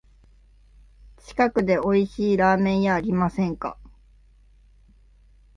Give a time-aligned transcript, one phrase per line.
[1.27, 3.77] 近くでおいしいラーメン屋ありませんか？